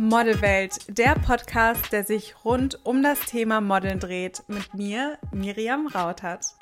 [0.00, 6.54] Modelwelt, der Podcast, der sich rund um das Thema Modeln dreht, mit mir, Miriam Rautert.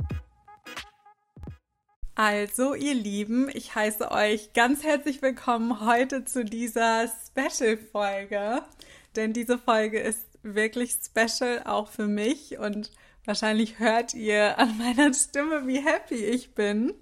[2.14, 8.62] Also, ihr Lieben, ich heiße euch ganz herzlich willkommen heute zu dieser Special-Folge,
[9.16, 12.90] denn diese Folge ist wirklich special auch für mich und
[13.26, 16.94] wahrscheinlich hört ihr an meiner Stimme, wie happy ich bin,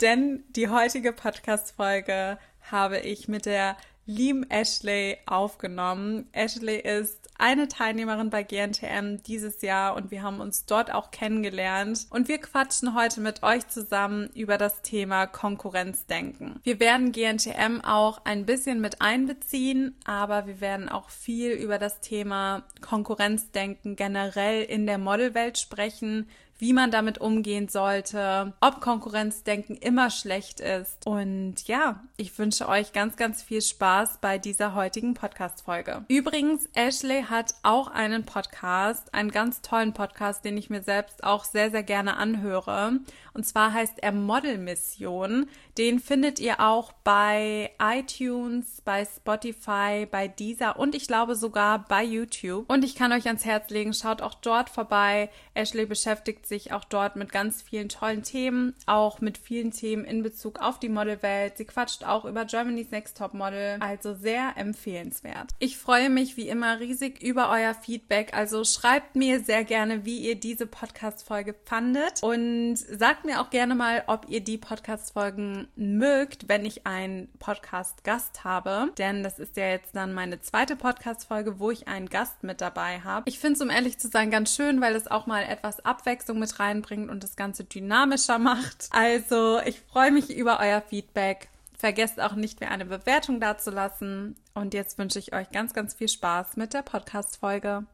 [0.00, 3.76] denn die heutige Podcast-Folge habe ich mit der
[4.06, 6.28] lieben Ashley aufgenommen.
[6.32, 12.06] Ashley ist eine Teilnehmerin bei GNTM dieses Jahr und wir haben uns dort auch kennengelernt
[12.10, 16.60] und wir quatschen heute mit euch zusammen über das Thema Konkurrenzdenken.
[16.62, 22.00] Wir werden GNTM auch ein bisschen mit einbeziehen, aber wir werden auch viel über das
[22.00, 30.10] Thema Konkurrenzdenken generell in der Modelwelt sprechen, wie man damit umgehen sollte, ob Konkurrenzdenken immer
[30.10, 31.06] schlecht ist.
[31.06, 36.04] Und ja, ich wünsche euch ganz, ganz viel Spaß bei dieser heutigen Podcast-Folge.
[36.08, 41.44] Übrigens, Ashley hat auch einen Podcast, einen ganz tollen Podcast, den ich mir selbst auch
[41.44, 43.00] sehr, sehr gerne anhöre.
[43.34, 45.48] Und zwar heißt er Model Mission.
[45.76, 52.04] Den findet ihr auch bei iTunes, bei Spotify, bei Deezer und ich glaube sogar bei
[52.04, 52.70] YouTube.
[52.70, 55.30] Und ich kann euch ans Herz legen, schaut auch dort vorbei.
[55.54, 60.22] Ashley beschäftigt sich auch dort mit ganz vielen tollen Themen, auch mit vielen Themen in
[60.22, 61.56] Bezug auf die Modelwelt.
[61.56, 65.50] Sie quatscht auch über Germany's Next Top Model, also sehr empfehlenswert.
[65.58, 70.18] Ich freue mich wie immer riesig über euer Feedback, also schreibt mir sehr gerne, wie
[70.18, 76.48] ihr diese Podcast-Folge fandet und sagt mir auch gerne mal, ob ihr die Podcast-Folgen mögt,
[76.48, 81.70] wenn ich einen Podcast-Gast habe, denn das ist ja jetzt dann meine zweite Podcast-Folge, wo
[81.70, 83.28] ich einen Gast mit dabei habe.
[83.28, 86.33] Ich finde es, um ehrlich zu sein, ganz schön, weil es auch mal etwas Abwechslung
[86.38, 88.88] mit reinbringt und das Ganze dynamischer macht.
[88.90, 91.48] Also, ich freue mich über euer Feedback.
[91.76, 94.36] Vergesst auch nicht, mir eine Bewertung dazulassen.
[94.54, 97.86] Und jetzt wünsche ich euch ganz, ganz viel Spaß mit der Podcast-Folge.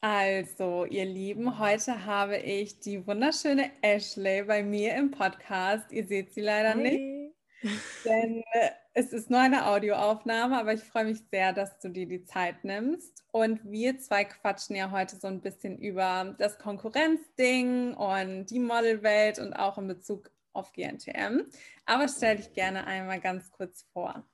[0.00, 5.90] Also, ihr Lieben, heute habe ich die wunderschöne Ashley bei mir im Podcast.
[5.90, 7.32] Ihr seht sie leider hey.
[7.62, 7.76] nicht.
[8.04, 12.06] Denn äh, es ist nur eine Audioaufnahme, aber ich freue mich sehr, dass du dir
[12.06, 13.22] die Zeit nimmst.
[13.30, 19.38] Und wir zwei quatschen ja heute so ein bisschen über das Konkurrenzding und die Modelwelt
[19.38, 21.42] und auch in Bezug auf GNTM.
[21.84, 24.24] Aber stell dich gerne einmal ganz kurz vor.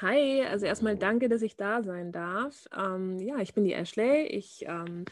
[0.00, 2.66] Hi, also erstmal danke, dass ich da sein darf.
[2.76, 4.26] Ähm, ja, ich bin die Ashley.
[4.26, 5.04] Ich ähm,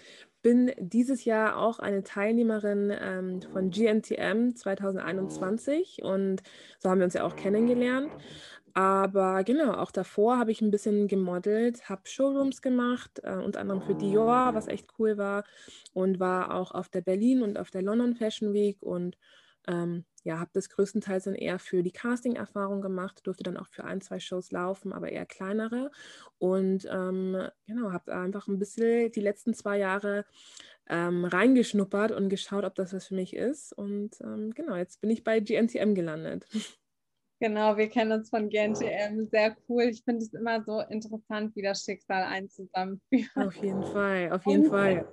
[0.42, 6.42] bin dieses Jahr auch eine Teilnehmerin ähm, von GNTM 2021 und
[6.78, 8.10] so haben wir uns ja auch kennengelernt.
[8.74, 13.82] Aber genau, auch davor habe ich ein bisschen gemodelt, habe Showrooms gemacht, äh, unter anderem
[13.82, 15.44] für Dior, was echt cool war,
[15.94, 19.18] und war auch auf der Berlin und auf der London Fashion Week und
[19.66, 23.84] ähm, ja, habe das größtenteils dann eher für die Casting-Erfahrung gemacht, durfte dann auch für
[23.84, 25.90] ein, zwei Shows laufen, aber eher kleinere.
[26.38, 30.24] Und ähm, genau, habe einfach ein bisschen die letzten zwei Jahre
[30.88, 33.72] ähm, reingeschnuppert und geschaut, ob das was für mich ist.
[33.72, 36.46] Und ähm, genau, jetzt bin ich bei GNTM gelandet.
[37.40, 39.28] Genau, wir kennen uns von GNTM.
[39.30, 39.84] Sehr cool.
[39.84, 43.30] Ich finde es immer so interessant, wie das Schicksal einen zusammenführt.
[43.36, 45.06] Auf jeden Fall, auf jeden und, Fall.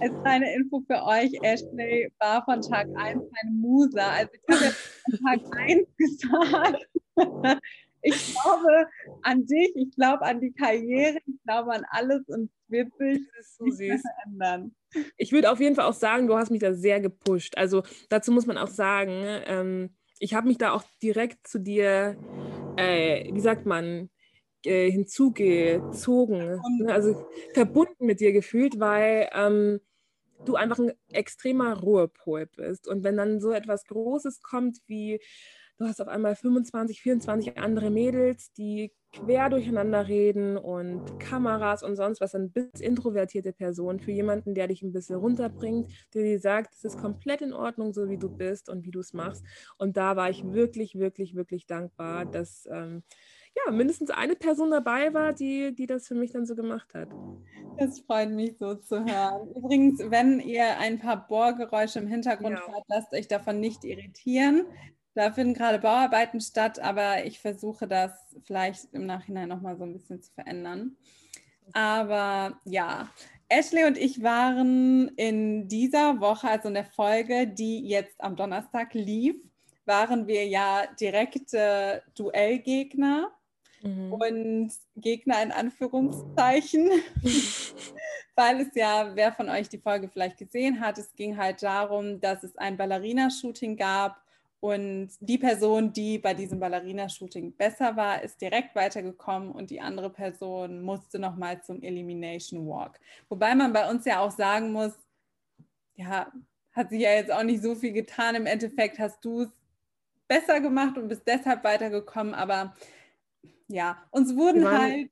[0.00, 4.02] Als kleine Info für euch, Ashley war von Tag 1 meine Muse.
[4.02, 6.88] Also ich habe ja Tag 1 gesagt,
[8.02, 8.88] ich glaube
[9.22, 13.20] an dich, ich glaube an die Karriere, ich glaube an alles und es wird sich
[13.58, 14.02] so süß.
[14.24, 14.74] ändern.
[15.18, 17.58] Ich würde auf jeden Fall auch sagen, du hast mich da sehr gepusht.
[17.58, 22.16] Also dazu muss man auch sagen, ähm, ich habe mich da auch direkt zu dir,
[22.76, 24.08] äh, wie sagt man,
[24.64, 29.80] äh, hinzugezogen, also verbunden mit dir gefühlt, weil ähm,
[30.44, 32.88] du einfach ein extremer Ruhepol bist.
[32.88, 35.20] Und wenn dann so etwas Großes kommt wie,
[35.78, 41.96] du hast auf einmal 25, 24 andere Mädels, die quer durcheinander reden und Kameras und
[41.96, 46.38] sonst was, dann bist introvertierte Person für jemanden, der dich ein bisschen runterbringt, der dir
[46.38, 49.44] sagt, es ist komplett in Ordnung, so wie du bist und wie du es machst.
[49.78, 53.02] Und da war ich wirklich, wirklich, wirklich dankbar, dass ähm,
[53.56, 57.08] ja, mindestens eine Person dabei war, die, die das für mich dann so gemacht hat.
[57.78, 59.50] Das freut mich so zu hören.
[59.54, 62.72] Übrigens, wenn ihr ein paar Bohrgeräusche im Hintergrund ja.
[62.72, 64.66] hört, lasst euch davon nicht irritieren.
[65.14, 68.12] Da finden gerade Bauarbeiten statt, aber ich versuche das
[68.44, 70.96] vielleicht im Nachhinein nochmal so ein bisschen zu verändern.
[71.72, 73.08] Aber ja,
[73.48, 78.94] Ashley und ich waren in dieser Woche, also in der Folge, die jetzt am Donnerstag
[78.94, 79.34] lief,
[79.86, 83.32] waren wir ja direkte Duellgegner
[83.82, 84.12] mhm.
[84.12, 86.90] und Gegner in Anführungszeichen,
[88.36, 92.20] weil es ja, wer von euch die Folge vielleicht gesehen hat, es ging halt darum,
[92.20, 94.20] dass es ein Ballerina-Shooting gab
[94.62, 100.10] Und die Person, die bei diesem Ballerina-Shooting besser war, ist direkt weitergekommen und die andere
[100.10, 103.00] Person musste nochmal zum Elimination Walk.
[103.30, 104.92] Wobei man bei uns ja auch sagen muss,
[105.94, 106.30] ja,
[106.72, 108.34] hat sich ja jetzt auch nicht so viel getan.
[108.34, 109.48] Im Endeffekt hast du es
[110.28, 112.34] besser gemacht und bist deshalb weitergekommen.
[112.34, 112.74] Aber
[113.70, 115.10] ja, uns wurden waren, halt.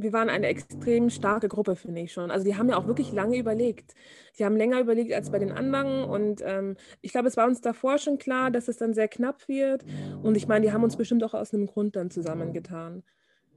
[0.00, 2.30] Wir waren eine extrem starke Gruppe, finde ich schon.
[2.30, 3.94] Also die haben ja auch wirklich lange überlegt.
[4.38, 6.04] Die haben länger überlegt als bei den anderen.
[6.04, 9.48] Und ähm, ich glaube, es war uns davor schon klar, dass es dann sehr knapp
[9.48, 9.84] wird.
[10.22, 13.02] Und ich meine, die haben uns bestimmt auch aus einem Grund dann zusammengetan.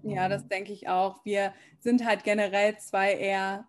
[0.01, 1.23] Ja, das denke ich auch.
[1.25, 3.67] Wir sind halt generell zwei eher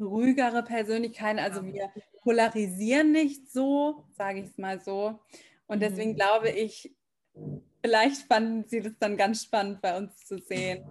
[0.00, 1.38] ruhigere Persönlichkeiten.
[1.38, 1.90] Also wir
[2.22, 5.20] polarisieren nicht so, sage ich es mal so.
[5.68, 6.16] Und deswegen mhm.
[6.16, 6.96] glaube ich,
[7.82, 10.84] vielleicht fanden sie das dann ganz spannend bei uns zu sehen.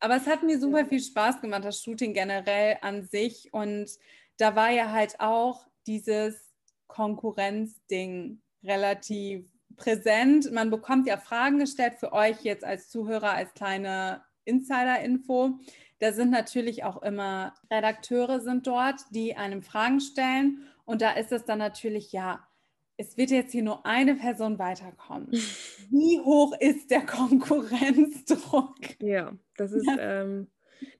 [0.00, 3.52] Aber es hat mir super viel Spaß gemacht, das Shooting generell an sich.
[3.52, 3.88] Und
[4.36, 6.52] da war ja halt auch dieses
[6.88, 9.44] Konkurrenzding relativ
[9.76, 10.50] präsent.
[10.52, 15.58] Man bekommt ja Fragen gestellt für euch jetzt als Zuhörer, als kleine Insider-Info.
[16.00, 20.66] Da sind natürlich auch immer Redakteure sind dort, die einem Fragen stellen.
[20.84, 22.46] Und da ist es dann natürlich, ja,
[23.02, 25.28] es wird jetzt hier nur eine Person weiterkommen.
[25.90, 28.76] Wie hoch ist der Konkurrenzdruck?
[29.00, 30.48] Ja, das ist ähm,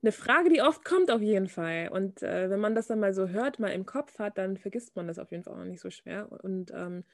[0.03, 1.89] eine Frage, die oft kommt auf jeden Fall.
[1.93, 4.97] Und äh, wenn man das dann mal so hört, mal im Kopf hat, dann vergisst
[4.97, 7.05] man das auf jeden Fall auch nicht so schwer und ähm,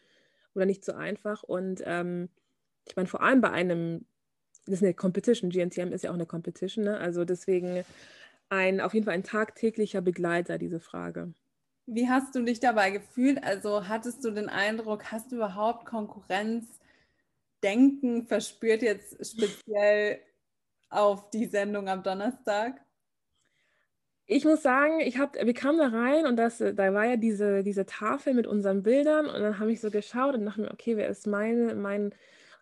[0.55, 1.43] oder nicht so einfach.
[1.43, 2.31] Und ähm,
[2.87, 4.06] ich meine, vor allem bei einem
[4.69, 5.50] das ist eine Competition.
[5.50, 6.85] GNTM ist ja auch eine Competition.
[6.85, 6.99] Ne?
[6.99, 7.85] Also deswegen
[8.50, 11.32] ein, auf jeden Fall ein tagtäglicher Begleiter, diese Frage.
[11.90, 13.43] Wie hast du dich dabei gefühlt?
[13.43, 20.20] Also hattest du den Eindruck, hast du überhaupt Konkurrenzdenken verspürt jetzt speziell
[20.90, 22.79] auf die Sendung am Donnerstag?
[24.26, 27.62] Ich muss sagen, ich hab, wir kamen da rein und das, da war ja diese,
[27.62, 30.99] diese Tafel mit unseren Bildern und dann habe ich so geschaut und dachte mir, okay,
[30.99, 32.14] wer ist meine, mein,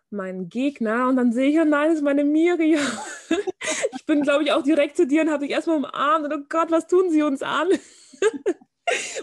[0.09, 2.79] mein Gegner und dann sehe ich, ja, nein, das ist meine Miriam.
[3.97, 6.45] ich bin, glaube ich, auch direkt zu dir und habe dich erstmal umarmt und oh
[6.47, 7.67] Gott, was tun sie uns an?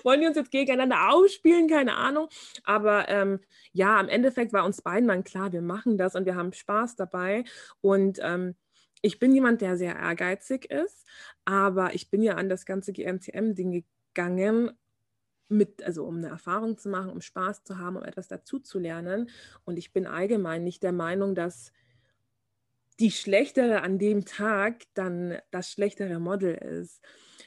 [0.02, 1.68] Wollen die uns jetzt gegeneinander ausspielen?
[1.68, 2.28] Keine Ahnung.
[2.64, 3.40] Aber ähm,
[3.72, 6.96] ja, im Endeffekt war uns beiden dann klar, wir machen das und wir haben Spaß
[6.96, 7.44] dabei.
[7.80, 8.54] Und ähm,
[9.02, 11.06] ich bin jemand, der sehr ehrgeizig ist,
[11.44, 13.84] aber ich bin ja an das ganze GMTM-Ding
[14.14, 14.70] gegangen
[15.48, 18.78] mit, also um eine Erfahrung zu machen, um Spaß zu haben, um etwas dazu zu
[18.78, 19.30] lernen.
[19.64, 21.72] Und ich bin allgemein nicht der Meinung, dass
[23.00, 27.02] die schlechtere an dem Tag dann das schlechtere Model ist.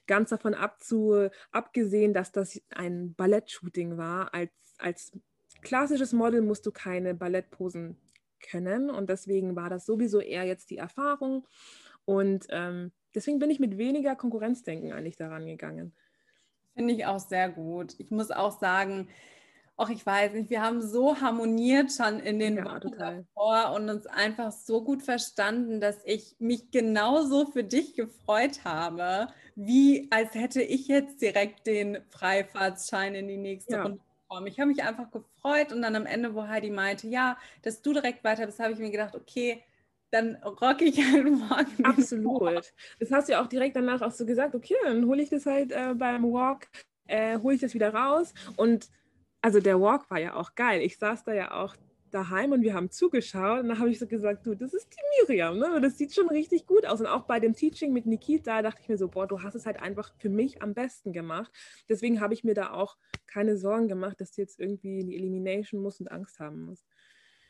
[0.06, 4.34] Ganz davon abzu, abgesehen, dass das ein Ballettshooting war.
[4.34, 5.12] Als, als
[5.62, 7.98] klassisches Model musst du keine Ballettposen
[8.40, 11.48] können und deswegen war das sowieso eher jetzt die Erfahrung.
[12.06, 15.94] Und ähm, deswegen bin ich mit weniger Konkurrenzdenken eigentlich daran gegangen.
[16.76, 17.96] Finde ich auch sehr gut.
[17.98, 19.10] Ich muss auch sagen,
[19.78, 23.90] auch ich weiß nicht, wir haben so harmoniert schon in den ja, Wochen davor und
[23.90, 30.34] uns einfach so gut verstanden, dass ich mich genauso für dich gefreut habe, wie als
[30.34, 33.84] hätte ich jetzt direkt den Freifahrtsschein in die nächste ja.
[33.84, 34.48] Runde bekommen.
[34.48, 37.94] Ich habe mich einfach gefreut und dann am Ende, wo Heidi meinte, ja, dass du
[37.94, 39.64] direkt weiter bist, habe ich mir gedacht, okay,
[40.10, 41.68] dann rocke ich halt morgen.
[41.86, 42.74] Absolut.
[43.00, 45.46] Das hast du ja auch direkt danach auch so gesagt, okay, dann hole ich das
[45.46, 46.68] halt äh, beim Walk,
[47.06, 48.34] äh, hole ich das wieder raus.
[48.56, 48.90] Und
[49.42, 50.82] also der Walk war ja auch geil.
[50.82, 51.76] Ich saß da ja auch
[52.12, 55.28] daheim und wir haben zugeschaut und dann habe ich so gesagt, du, das ist die
[55.28, 55.80] Miriam, ne?
[55.82, 57.00] Das sieht schon richtig gut aus.
[57.00, 59.66] Und auch bei dem Teaching mit Nikita dachte ich mir so, boah, du hast es
[59.66, 61.52] halt einfach für mich am besten gemacht.
[61.90, 65.16] Deswegen habe ich mir da auch keine Sorgen gemacht, dass du jetzt irgendwie in die
[65.16, 66.86] Elimination musst und Angst haben musst.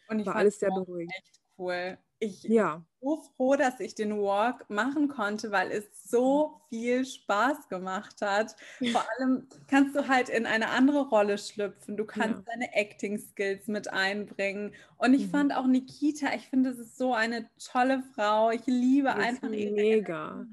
[0.07, 1.13] Und ich war alles sehr beruhigend.
[1.17, 1.97] Echt cool.
[2.19, 2.77] Ich ja.
[2.77, 8.21] bin so froh, dass ich den Walk machen konnte, weil es so viel Spaß gemacht
[8.21, 8.55] hat.
[8.91, 11.95] Vor allem kannst du halt in eine andere Rolle schlüpfen.
[11.95, 12.53] Du kannst ja.
[12.53, 14.73] deine Acting-Skills mit einbringen.
[14.97, 15.31] Und ich mhm.
[15.31, 18.49] fand auch Nikita, ich finde, es ist so eine tolle Frau.
[18.49, 20.45] Ich liebe das einfach ihre Mega.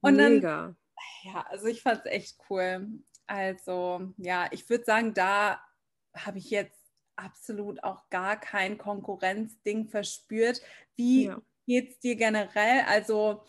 [0.00, 0.62] Und mega.
[0.62, 0.76] Dann,
[1.24, 2.86] ja, also ich fand es echt cool.
[3.26, 5.60] Also, ja, ich würde sagen, da
[6.14, 6.77] habe ich jetzt
[7.18, 10.62] absolut auch gar kein Konkurrenzding verspürt.
[10.96, 11.42] Wie ja.
[11.66, 12.82] geht es dir generell?
[12.86, 13.42] Also,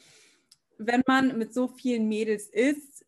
[0.78, 3.06] wenn man mit so vielen Mädels ist,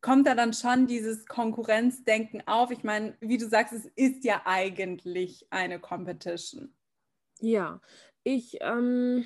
[0.00, 2.70] kommt da dann schon dieses Konkurrenzdenken auf?
[2.70, 6.74] Ich meine, wie du sagst, es ist ja eigentlich eine Competition.
[7.40, 7.80] Ja,
[8.22, 9.24] ich, ähm,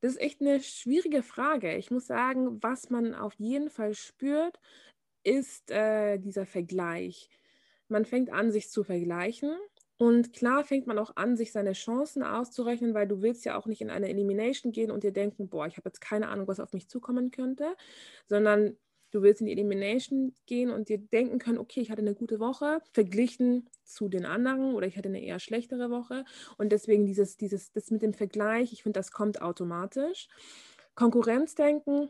[0.00, 1.76] das ist echt eine schwierige Frage.
[1.76, 4.58] Ich muss sagen, was man auf jeden Fall spürt,
[5.22, 7.28] ist äh, dieser Vergleich.
[7.88, 9.56] Man fängt an, sich zu vergleichen
[10.00, 13.66] und klar fängt man auch an, sich seine Chancen auszurechnen, weil du willst ja auch
[13.66, 16.58] nicht in eine Elimination gehen und dir denken, boah, ich habe jetzt keine Ahnung, was
[16.58, 17.76] auf mich zukommen könnte,
[18.26, 18.78] sondern
[19.12, 22.38] Du willst in die Elimination gehen und dir denken können, okay, ich hatte eine gute
[22.38, 26.24] Woche, verglichen zu den anderen oder ich hatte eine eher schlechtere Woche.
[26.58, 30.28] Und deswegen dieses, dieses, das mit dem Vergleich, ich finde, das kommt automatisch.
[30.94, 32.08] Konkurrenzdenken,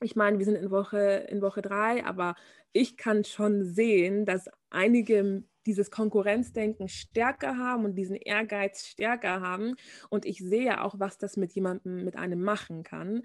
[0.00, 2.36] ich meine, wir sind in Woche, in Woche drei, aber
[2.72, 9.76] ich kann schon sehen, dass einige dieses Konkurrenzdenken stärker haben und diesen Ehrgeiz stärker haben.
[10.10, 13.22] Und ich sehe auch, was das mit jemandem, mit einem machen kann.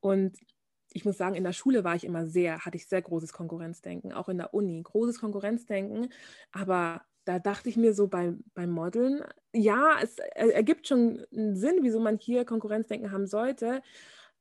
[0.00, 0.38] Und
[0.92, 4.12] ich muss sagen, in der Schule war ich immer sehr, hatte ich sehr großes Konkurrenzdenken,
[4.12, 6.08] auch in der Uni, großes Konkurrenzdenken.
[6.52, 9.22] Aber da dachte ich mir so beim, beim Modeln,
[9.54, 13.82] ja, es ergibt schon einen Sinn, wieso man hier Konkurrenzdenken haben sollte.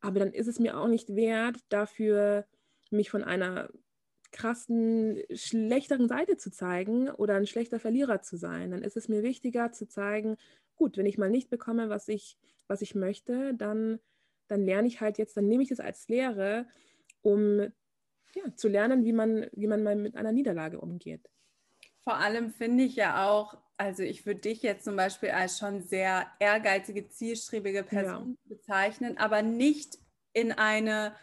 [0.01, 2.45] Aber dann ist es mir auch nicht wert, dafür
[2.89, 3.69] mich von einer
[4.31, 8.71] krassen, schlechteren Seite zu zeigen oder ein schlechter Verlierer zu sein.
[8.71, 10.37] Dann ist es mir wichtiger zu zeigen,
[10.75, 13.99] gut, wenn ich mal nicht bekomme, was ich, was ich möchte, dann,
[14.47, 16.65] dann lerne ich halt jetzt, dann nehme ich das als Lehre,
[17.21, 17.71] um
[18.33, 21.29] ja, zu lernen, wie man, wie man mal mit einer Niederlage umgeht.
[22.03, 25.81] Vor allem finde ich ja auch, also ich würde dich jetzt zum Beispiel als schon
[25.81, 28.55] sehr ehrgeizige, zielstrebige Person ja.
[28.55, 29.99] bezeichnen, aber nicht
[30.33, 31.15] in eine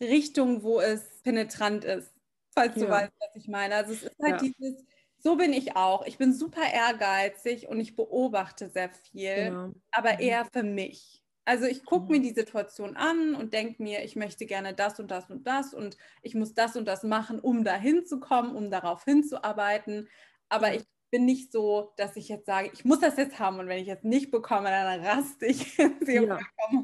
[0.00, 2.12] Richtung, wo es penetrant ist,
[2.50, 3.76] falls du weißt, was ich meine.
[3.76, 4.48] Also es ist halt ja.
[4.48, 4.84] dieses,
[5.18, 6.06] so bin ich auch.
[6.06, 9.72] Ich bin super ehrgeizig und ich beobachte sehr viel, ja.
[9.92, 10.20] aber mhm.
[10.20, 11.22] eher für mich.
[11.46, 12.10] Also ich gucke mhm.
[12.12, 15.74] mir die Situation an und denke mir, ich möchte gerne das und das und das
[15.74, 20.08] und ich muss das und das machen, um dahin zu kommen, um darauf hinzuarbeiten.
[20.48, 23.68] Aber ich bin nicht so, dass ich jetzt sage, ich muss das jetzt haben und
[23.68, 25.76] wenn ich es nicht bekomme, dann raste ich.
[26.06, 26.38] ja.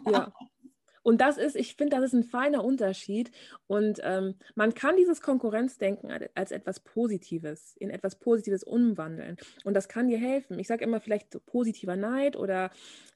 [0.07, 0.33] ja.
[1.03, 3.31] Und das ist, ich finde, das ist ein feiner Unterschied.
[3.67, 9.37] Und ähm, man kann dieses Konkurrenzdenken als etwas Positives, in etwas Positives umwandeln.
[9.65, 10.59] Und das kann dir helfen.
[10.59, 12.71] Ich sage immer vielleicht positiver Neid oder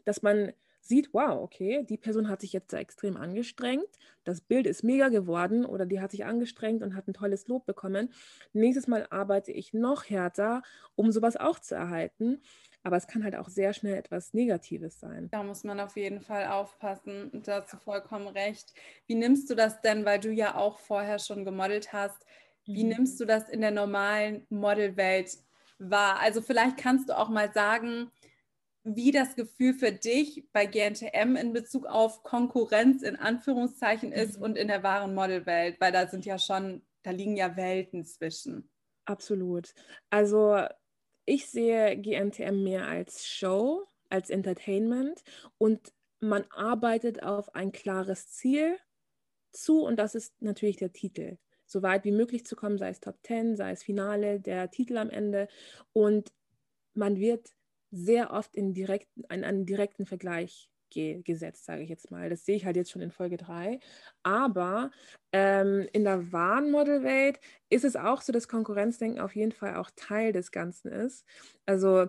[0.04, 0.52] dass man
[0.84, 3.88] sieht, wow, okay, die Person hat sich jetzt da extrem angestrengt,
[4.24, 7.64] das Bild ist mega geworden oder die hat sich angestrengt und hat ein tolles Lob
[7.64, 8.10] bekommen.
[8.52, 10.62] Nächstes Mal arbeite ich noch härter,
[10.94, 12.42] um sowas auch zu erhalten.
[12.84, 15.28] Aber es kann halt auch sehr schnell etwas Negatives sein.
[15.30, 17.30] Da muss man auf jeden Fall aufpassen.
[17.44, 18.74] Dazu vollkommen recht.
[19.06, 22.26] Wie nimmst du das denn, weil du ja auch vorher schon gemodelt hast,
[22.66, 22.90] wie mhm.
[22.90, 25.38] nimmst du das in der normalen Modelwelt
[25.78, 26.20] wahr?
[26.20, 28.10] Also vielleicht kannst du auch mal sagen,
[28.84, 34.44] wie das Gefühl für dich bei GNTM in Bezug auf Konkurrenz in Anführungszeichen ist mhm.
[34.44, 38.68] und in der wahren Modelwelt, weil da sind ja schon, da liegen ja Welten zwischen.
[39.06, 39.74] Absolut.
[40.10, 40.66] Also
[41.24, 45.22] ich sehe GNTM mehr als Show, als Entertainment
[45.58, 48.76] und man arbeitet auf ein klares Ziel
[49.52, 51.38] zu und das ist natürlich der Titel.
[51.66, 54.96] So weit wie möglich zu kommen, sei es Top 10, sei es Finale, der Titel
[54.96, 55.48] am Ende
[55.92, 56.32] und
[56.94, 57.50] man wird
[57.90, 62.30] sehr oft in, direkt, in einen direkten Vergleich ge gesetzt, sage ich jetzt mal.
[62.30, 63.80] Das sehe ich halt jetzt schon in Folge 3.
[64.22, 64.90] Aber
[65.32, 69.90] ähm, in der wahren Modelwelt ist es auch so, dass Konkurrenzdenken auf jeden Fall auch
[69.96, 71.26] Teil des Ganzen ist.
[71.66, 72.08] Also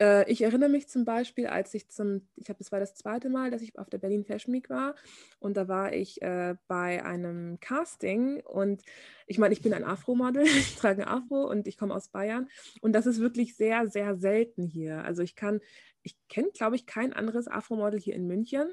[0.00, 3.28] äh, ich erinnere mich zum Beispiel, als ich zum, ich habe, das war das zweite
[3.28, 4.94] Mal, dass ich auf der Berlin Fashion Week war
[5.38, 8.82] und da war ich äh, bei einem Casting und
[9.26, 12.48] ich meine, ich bin ein Afro-Model, ich trage ein Afro und ich komme aus Bayern
[12.80, 15.04] und das ist wirklich sehr, sehr selten hier.
[15.04, 15.60] Also ich kann,
[16.02, 18.72] ich kenne, glaube ich, kein anderes Afro-Model hier in München.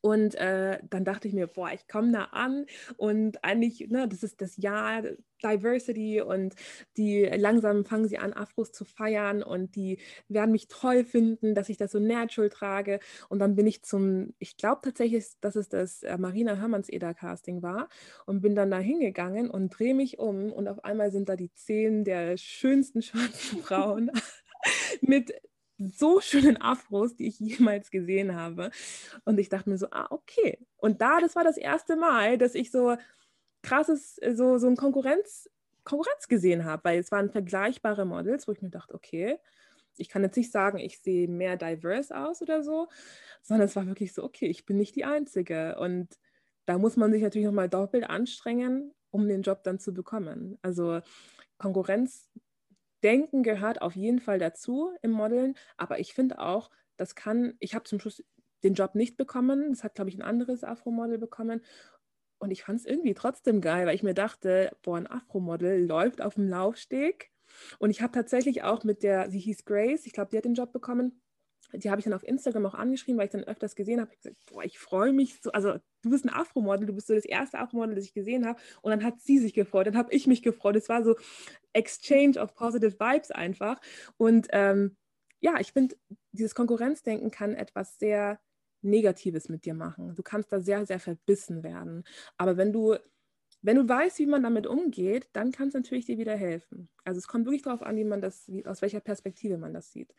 [0.00, 4.22] Und äh, dann dachte ich mir, boah, ich komme da an und eigentlich, ne, das
[4.22, 5.02] ist das Jahr
[5.42, 6.54] Diversity und
[6.96, 11.68] die langsam fangen sie an, Afros zu feiern und die werden mich toll finden, dass
[11.68, 13.00] ich das so natural trage.
[13.28, 17.62] Und dann bin ich zum, ich glaube tatsächlich, dass es das äh, Marina Hermanns-Eder Casting
[17.62, 17.88] war
[18.26, 21.52] und bin dann da hingegangen und drehe mich um und auf einmal sind da die
[21.54, 24.10] zehn der schönsten schwarzen Frauen
[25.00, 25.32] mit
[25.78, 28.70] so schönen Afros, die ich jemals gesehen habe.
[29.24, 30.58] Und ich dachte mir so, ah, okay.
[30.76, 32.96] Und da, das war das erste Mal, dass ich so
[33.62, 35.50] krasses, so, so ein Konkurrenz,
[35.84, 39.38] Konkurrenz gesehen habe, weil es waren vergleichbare Models, wo ich mir dachte, okay,
[39.96, 42.88] ich kann jetzt nicht sagen, ich sehe mehr diverse aus oder so,
[43.42, 45.78] sondern es war wirklich so, okay, ich bin nicht die Einzige.
[45.78, 46.18] Und
[46.66, 50.58] da muss man sich natürlich nochmal doppelt anstrengen, um den Job dann zu bekommen.
[50.62, 51.00] Also
[51.58, 52.28] Konkurrenz
[53.02, 57.74] Denken gehört auf jeden Fall dazu im Modeln, aber ich finde auch, das kann, ich
[57.74, 58.24] habe zum Schluss
[58.64, 61.62] den Job nicht bekommen, das hat, glaube ich, ein anderes Afro-Model bekommen.
[62.38, 66.20] Und ich fand es irgendwie trotzdem geil, weil ich mir dachte, boah, ein Afro-Model läuft
[66.20, 67.30] auf dem Laufsteg.
[67.78, 70.54] Und ich habe tatsächlich auch mit der, sie hieß Grace, ich glaube, die hat den
[70.54, 71.20] Job bekommen,
[71.72, 74.10] die habe ich dann auf Instagram auch angeschrieben, weil ich dann öfters gesehen habe.
[74.12, 75.50] Ich gesagt, boah, ich freue mich so.
[75.52, 78.60] Also, du bist ein Afro-Model, du bist so das erste Afro-Model, das ich gesehen habe.
[78.82, 80.76] Und dann hat sie sich gefreut, dann habe ich mich gefreut.
[80.76, 81.16] Es war so
[81.72, 83.80] Exchange of Positive Vibes einfach.
[84.16, 84.96] Und ähm,
[85.40, 85.96] ja, ich finde,
[86.32, 88.40] dieses Konkurrenzdenken kann etwas sehr
[88.82, 90.14] Negatives mit dir machen.
[90.14, 92.04] Du kannst da sehr, sehr verbissen werden.
[92.36, 92.96] Aber wenn du
[93.62, 96.88] wenn du weißt, wie man damit umgeht, dann kann es natürlich dir wieder helfen.
[97.04, 99.90] Also es kommt wirklich darauf an, wie man das, wie, aus welcher Perspektive man das
[99.90, 100.14] sieht.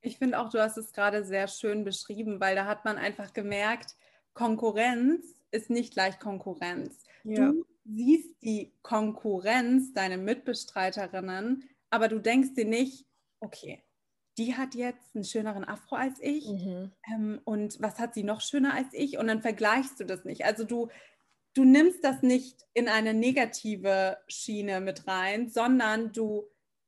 [0.00, 3.32] Ich finde auch, du hast es gerade sehr schön beschrieben, weil da hat man einfach
[3.32, 3.94] gemerkt,
[4.34, 7.04] Konkurrenz ist nicht gleich Konkurrenz.
[7.24, 7.50] Ja.
[7.50, 13.06] Du siehst die Konkurrenz, deine Mitbestreiterinnen, aber du denkst dir nicht,
[13.40, 13.82] okay,
[14.38, 16.92] die hat jetzt einen schöneren Afro als ich mhm.
[17.12, 20.44] ähm, und was hat sie noch schöner als ich und dann vergleichst du das nicht.
[20.44, 20.88] Also du,
[21.54, 26.44] du nimmst das nicht in eine negative Schiene mit rein, sondern du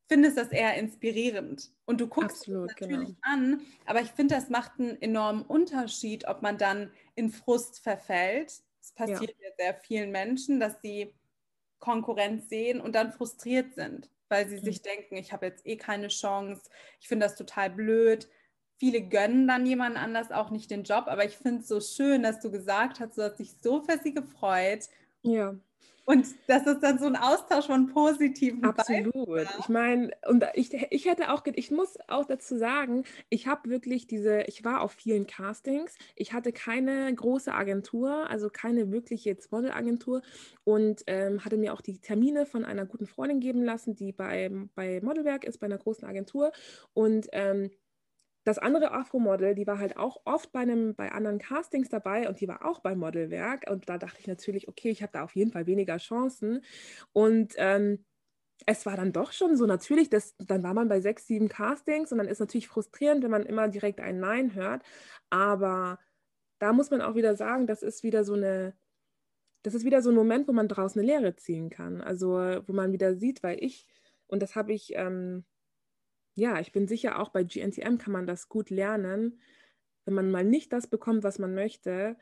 [0.09, 3.19] findest das eher inspirierend und du guckst Absolut, es natürlich genau.
[3.23, 8.63] an, aber ich finde, das macht einen enormen Unterschied, ob man dann in Frust verfällt.
[8.81, 9.49] Es passiert ja.
[9.49, 11.15] ja sehr vielen Menschen, dass sie
[11.79, 14.65] Konkurrenz sehen und dann frustriert sind weil sie mhm.
[14.65, 16.63] sich denken, ich habe jetzt eh keine Chance,
[17.01, 18.29] ich finde das total blöd.
[18.77, 22.23] Viele gönnen dann jemand anders auch nicht den Job, aber ich finde es so schön,
[22.23, 24.89] dass du gesagt hast, du hast dich so für sie gefreut.
[25.23, 25.57] Ja.
[26.09, 29.13] Und das ist dann so ein Austausch von positiven Absolut.
[29.13, 29.49] Beispielen.
[29.59, 34.07] Ich meine, und ich, ich hätte auch, ich muss auch dazu sagen, ich habe wirklich
[34.07, 39.53] diese, ich war auf vielen Castings, ich hatte keine große Agentur, also keine wirkliche jetzt
[39.53, 40.23] Modelagentur
[40.65, 44.51] und ähm, hatte mir auch die Termine von einer guten Freundin geben lassen, die bei,
[44.75, 46.53] bei Modelwerk ist, bei einer großen Agentur
[46.95, 47.71] und ähm,
[48.49, 52.41] das andere Afro-Model, die war halt auch oft bei, einem, bei anderen Castings dabei und
[52.41, 53.69] die war auch beim Modelwerk.
[53.71, 56.65] Und da dachte ich natürlich, okay, ich habe da auf jeden Fall weniger Chancen.
[57.13, 58.07] Und ähm,
[58.65, 62.11] es war dann doch schon so natürlich, dass, dann war man bei sechs, sieben Castings
[62.11, 64.83] und dann ist natürlich frustrierend, wenn man immer direkt ein Nein hört.
[65.29, 65.99] Aber
[66.59, 68.75] da muss man auch wieder sagen, das ist wieder so eine,
[69.63, 72.01] das ist wieder so ein Moment, wo man daraus eine Lehre ziehen kann.
[72.01, 72.31] Also
[72.67, 73.87] wo man wieder sieht, weil ich,
[74.27, 75.45] und das habe ich ähm,
[76.39, 79.41] ja, ich bin sicher, auch bei GNTM kann man das gut lernen.
[80.05, 82.17] Wenn man mal nicht das bekommt, was man möchte,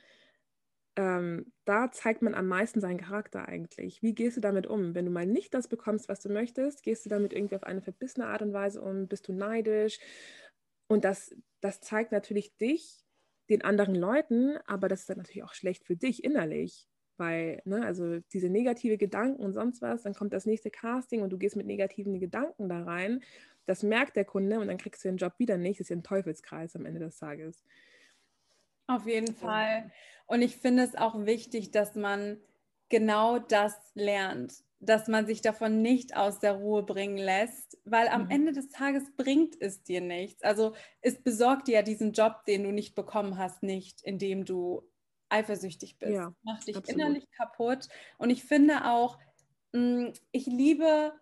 [0.97, 4.03] ähm, da zeigt man am meisten seinen Charakter eigentlich.
[4.03, 4.95] Wie gehst du damit um?
[4.95, 7.83] Wenn du mal nicht das bekommst, was du möchtest, gehst du damit irgendwie auf eine
[7.83, 9.07] verbissene Art und Weise um?
[9.07, 9.99] Bist du neidisch?
[10.89, 13.05] Und das, das zeigt natürlich dich
[13.51, 16.89] den anderen Leuten, aber das ist dann natürlich auch schlecht für dich innerlich.
[17.19, 21.31] Weil, ne, also diese negative Gedanken und sonst was, dann kommt das nächste Casting und
[21.31, 23.23] du gehst mit negativen Gedanken da rein
[23.67, 25.81] das merkt der Kunde und dann kriegst du den Job wieder nicht.
[25.81, 27.65] Das ist ja ein Teufelskreis am Ende des Tages.
[28.87, 29.91] Auf jeden Fall.
[30.27, 32.41] Und ich finde es auch wichtig, dass man
[32.89, 38.25] genau das lernt, dass man sich davon nicht aus der Ruhe bringen lässt, weil am
[38.25, 38.31] mhm.
[38.31, 40.45] Ende des Tages bringt es dir nichts.
[40.45, 44.89] Also es besorgt dir ja diesen Job, den du nicht bekommen hast, nicht, indem du
[45.29, 46.13] eifersüchtig bist.
[46.13, 47.01] Ja, Macht dich absolut.
[47.01, 47.89] innerlich kaputt.
[48.19, 49.19] Und ich finde auch,
[49.73, 51.13] mm, ich liebe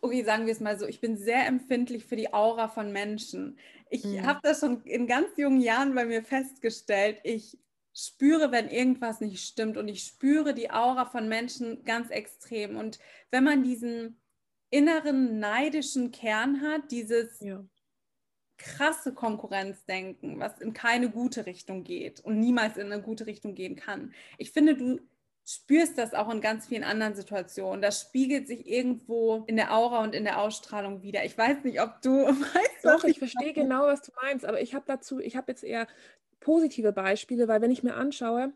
[0.00, 3.58] okay, sagen wir es mal so, ich bin sehr empfindlich für die Aura von Menschen.
[3.90, 4.26] Ich mhm.
[4.26, 7.20] habe das schon in ganz jungen Jahren bei mir festgestellt.
[7.24, 7.58] Ich
[7.92, 12.76] spüre, wenn irgendwas nicht stimmt und ich spüre die Aura von Menschen ganz extrem.
[12.76, 12.98] Und
[13.30, 14.20] wenn man diesen
[14.70, 17.64] inneren neidischen Kern hat, dieses ja.
[18.58, 23.76] Krasse Konkurrenzdenken, was in keine gute Richtung geht und niemals in eine gute Richtung gehen
[23.76, 24.12] kann.
[24.38, 25.00] Ich finde, du
[25.44, 27.80] spürst das auch in ganz vielen anderen Situationen.
[27.80, 31.24] Das spiegelt sich irgendwo in der Aura und in der Ausstrahlung wieder.
[31.24, 32.84] Ich weiß nicht, ob du weißt.
[32.84, 35.62] Doch, ich, ich verstehe genau, was du meinst, aber ich habe dazu, ich habe jetzt
[35.62, 35.86] eher
[36.40, 38.52] positive Beispiele, weil wenn ich mir anschaue,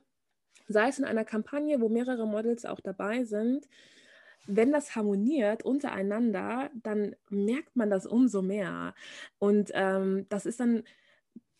[0.66, 3.68] sei es in einer Kampagne, wo mehrere Models auch dabei sind,
[4.46, 8.94] wenn das harmoniert untereinander, dann merkt man das umso mehr.
[9.38, 10.82] Und ähm, das ist dann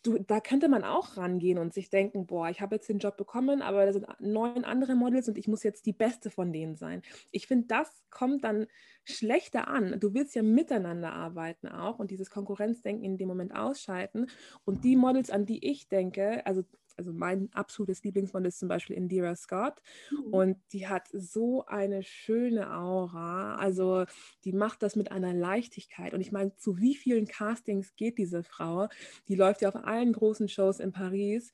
[0.03, 3.17] du, da könnte man auch rangehen und sich denken, boah, ich habe jetzt den Job
[3.17, 6.75] bekommen, aber da sind neun andere Models und ich muss jetzt die beste von denen
[6.75, 7.01] sein.
[7.31, 8.67] Ich finde, das kommt dann
[9.03, 9.99] schlechter an.
[9.99, 14.27] Du willst ja miteinander arbeiten auch und dieses Konkurrenzdenken in dem Moment ausschalten.
[14.65, 16.63] Und die Models, an die ich denke, also
[16.97, 20.33] also mein absolutes Lieblingsmodel ist zum Beispiel Indira Scott mhm.
[20.33, 23.55] und die hat so eine schöne Aura.
[23.55, 24.05] Also
[24.43, 26.13] die macht das mit einer Leichtigkeit.
[26.13, 28.87] Und ich meine, zu wie vielen Castings geht diese Frau?
[29.27, 31.51] Die läuft ja auf allen großen Shows in Paris.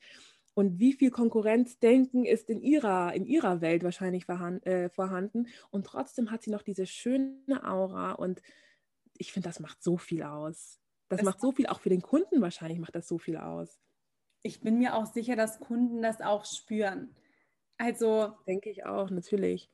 [0.54, 5.46] Und wie viel Konkurrenzdenken ist in ihrer, in ihrer Welt wahrscheinlich äh, vorhanden.
[5.70, 8.12] Und trotzdem hat sie noch diese schöne Aura.
[8.12, 8.42] Und
[9.16, 10.80] ich finde, das macht so viel aus.
[11.08, 13.78] Das es macht so viel, auch für den Kunden wahrscheinlich macht das so viel aus
[14.42, 17.14] ich bin mir auch sicher, dass Kunden das auch spüren.
[17.76, 18.32] Also.
[18.46, 19.70] Denke ich auch, natürlich.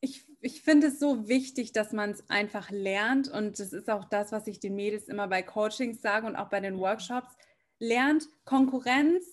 [0.00, 3.28] Ich, ich finde es so wichtig, dass man es einfach lernt.
[3.28, 6.48] Und das ist auch das, was ich den Mädels immer bei Coachings sage und auch
[6.48, 7.36] bei den Workshops.
[7.78, 9.24] Lernt Konkurrenz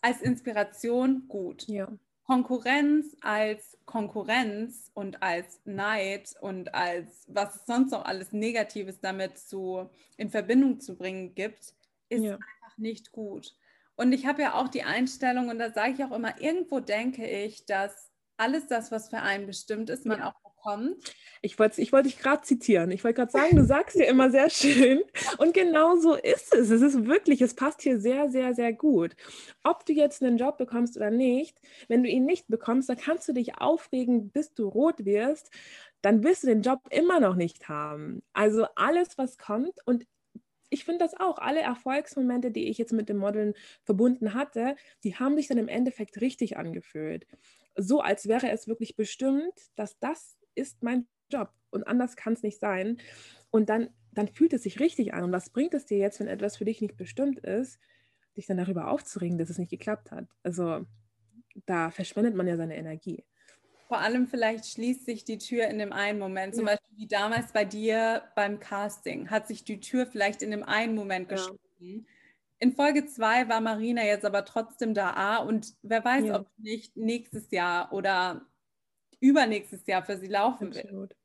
[0.00, 1.66] als Inspiration gut.
[1.68, 1.88] Ja.
[2.24, 9.38] Konkurrenz als Konkurrenz und als Neid und als was es sonst noch alles Negatives damit
[9.38, 11.74] zu, in Verbindung zu bringen gibt,
[12.08, 13.54] ist ja einfach nicht gut.
[13.96, 17.26] Und ich habe ja auch die Einstellung, und da sage ich auch immer, irgendwo denke
[17.26, 20.28] ich, dass alles das, was für einen bestimmt ist, man ja.
[20.28, 20.96] auch bekommt.
[21.42, 22.90] Ich wollte ich wollt dich gerade zitieren.
[22.90, 25.02] Ich wollte gerade sagen, du sagst ja immer sehr schön.
[25.38, 26.70] Und genau so ist es.
[26.70, 29.14] Es ist wirklich, es passt hier sehr, sehr, sehr gut.
[29.62, 33.28] Ob du jetzt einen Job bekommst oder nicht, wenn du ihn nicht bekommst, dann kannst
[33.28, 35.50] du dich aufregen, bis du rot wirst.
[36.02, 38.22] Dann wirst du den Job immer noch nicht haben.
[38.32, 40.06] Also alles, was kommt und
[40.74, 41.38] ich finde das auch.
[41.38, 45.68] Alle Erfolgsmomente, die ich jetzt mit dem Modeln verbunden hatte, die haben sich dann im
[45.68, 47.26] Endeffekt richtig angefühlt.
[47.76, 52.42] So, als wäre es wirklich bestimmt, dass das ist mein Job und anders kann es
[52.42, 52.98] nicht sein.
[53.50, 55.24] Und dann, dann fühlt es sich richtig an.
[55.24, 57.78] Und was bringt es dir jetzt, wenn etwas für dich nicht bestimmt ist,
[58.36, 60.26] dich dann darüber aufzuregen, dass es nicht geklappt hat?
[60.42, 60.84] Also
[61.66, 63.24] da verschwendet man ja seine Energie.
[63.88, 66.72] Vor allem vielleicht schließt sich die Tür in dem einen Moment, zum ja.
[66.72, 70.94] Beispiel wie damals bei dir beim Casting, hat sich die Tür vielleicht in dem einen
[70.94, 71.36] Moment ja.
[71.36, 72.06] geschlossen.
[72.58, 76.40] In Folge 2 war Marina jetzt aber trotzdem da und wer weiß, ja.
[76.40, 78.46] ob nicht nächstes Jahr oder
[79.20, 80.92] übernächstes Jahr für sie laufen Absolut.
[80.92, 81.16] wird.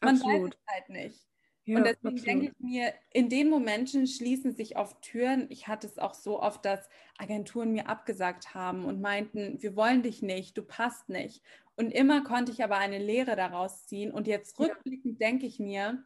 [0.00, 0.54] Man Absolut.
[0.54, 1.27] weiß es halt nicht.
[1.68, 2.26] Ja, und deswegen absolut.
[2.26, 5.46] denke ich mir, in den Momenten schließen sich oft Türen.
[5.50, 10.02] Ich hatte es auch so oft, dass Agenturen mir abgesagt haben und meinten, wir wollen
[10.02, 11.42] dich nicht, du passt nicht.
[11.76, 14.10] Und immer konnte ich aber eine Lehre daraus ziehen.
[14.10, 15.28] Und jetzt rückblickend ja.
[15.28, 16.02] denke ich mir,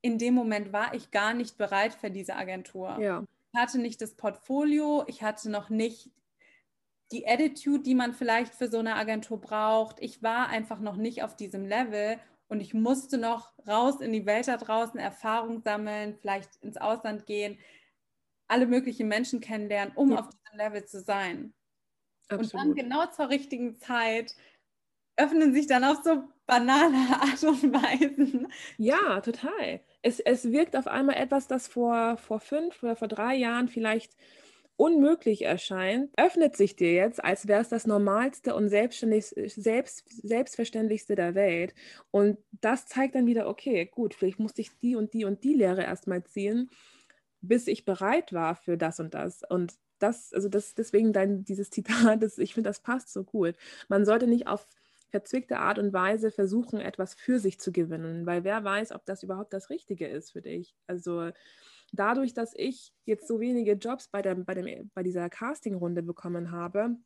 [0.00, 2.98] in dem Moment war ich gar nicht bereit für diese Agentur.
[2.98, 3.22] Ja.
[3.52, 6.10] Ich hatte nicht das Portfolio, ich hatte noch nicht
[7.12, 9.96] die Attitude, die man vielleicht für so eine Agentur braucht.
[10.00, 12.18] Ich war einfach noch nicht auf diesem Level
[12.52, 17.24] und ich musste noch raus in die Welt da draußen, Erfahrung sammeln, vielleicht ins Ausland
[17.24, 17.58] gehen,
[18.46, 20.18] alle möglichen Menschen kennenlernen, um ja.
[20.18, 21.54] auf diesem Level zu sein.
[22.28, 22.52] Absolut.
[22.52, 24.36] Und dann genau zur richtigen Zeit
[25.16, 28.48] öffnen sich dann auf so banale Art und Weisen.
[28.76, 29.80] Ja, total.
[30.02, 34.14] Es, es wirkt auf einmal etwas, das vor, vor fünf oder vor drei Jahren vielleicht
[34.82, 41.36] unmöglich erscheint, öffnet sich dir jetzt, als wäre es das Normalste und selbst, Selbstverständlichste der
[41.36, 41.72] Welt.
[42.10, 45.54] Und das zeigt dann wieder, okay, gut, vielleicht musste ich die und die und die
[45.54, 46.68] Lehre erstmal ziehen,
[47.40, 49.42] bis ich bereit war für das und das.
[49.48, 53.54] Und das, also das, deswegen dein, dieses Zitat, das, ich finde, das passt so gut.
[53.88, 54.66] Man sollte nicht auf
[55.10, 59.22] verzwickte Art und Weise versuchen, etwas für sich zu gewinnen, weil wer weiß, ob das
[59.22, 60.74] überhaupt das Richtige ist für dich.
[60.88, 61.30] Also
[61.92, 66.50] dadurch, dass ich jetzt so wenige Jobs bei, der, bei, dem, bei dieser Castingrunde bekommen
[66.50, 66.96] habe,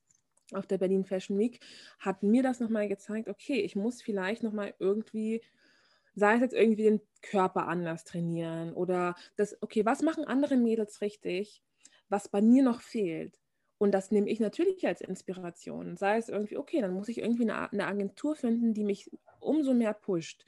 [0.52, 1.60] auf der Berlin Fashion Week,
[1.98, 5.42] hat mir das nochmal gezeigt, okay, ich muss vielleicht nochmal irgendwie,
[6.14, 11.00] sei es jetzt irgendwie den Körper anders trainieren oder das, okay, was machen andere Mädels
[11.00, 11.62] richtig,
[12.08, 13.40] was bei mir noch fehlt?
[13.78, 15.96] Und das nehme ich natürlich als Inspiration.
[15.96, 19.74] Sei es irgendwie, okay, dann muss ich irgendwie eine, eine Agentur finden, die mich umso
[19.74, 20.46] mehr pusht.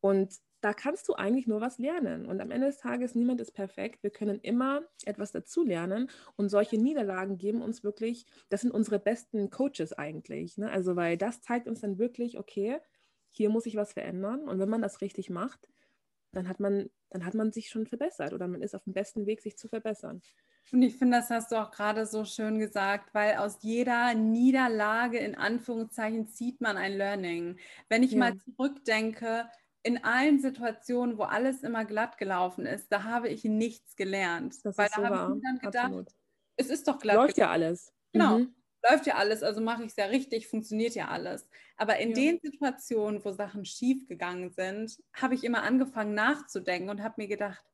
[0.00, 2.24] Und da kannst du eigentlich nur was lernen.
[2.24, 4.02] Und am Ende des Tages, niemand ist perfekt.
[4.02, 6.08] Wir können immer etwas dazu lernen.
[6.36, 10.56] Und solche Niederlagen geben uns wirklich, das sind unsere besten Coaches eigentlich.
[10.56, 10.70] Ne?
[10.70, 12.78] Also, weil das zeigt uns dann wirklich, okay,
[13.30, 14.48] hier muss ich was verändern.
[14.48, 15.68] Und wenn man das richtig macht,
[16.32, 19.26] dann hat man, dann hat man sich schon verbessert oder man ist auf dem besten
[19.26, 20.22] Weg, sich zu verbessern.
[20.72, 25.18] Und ich finde, das hast du auch gerade so schön gesagt, weil aus jeder Niederlage
[25.18, 27.58] in Anführungszeichen zieht man ein Learning.
[27.90, 28.18] Wenn ich ja.
[28.18, 29.46] mal zurückdenke,
[29.84, 34.56] in allen Situationen, wo alles immer glatt gelaufen ist, da habe ich nichts gelernt.
[34.64, 36.08] Das weil da so habe ich mir dann gedacht, Absolut.
[36.56, 37.16] es ist doch glatt.
[37.16, 37.92] Läuft ja alles.
[38.12, 38.38] Genau.
[38.38, 38.54] Mhm.
[38.88, 41.48] Läuft ja alles, also mache ich es ja richtig, funktioniert ja alles.
[41.76, 42.14] Aber in ja.
[42.14, 47.28] den Situationen, wo Sachen schief gegangen sind, habe ich immer angefangen nachzudenken und habe mir
[47.28, 47.64] gedacht,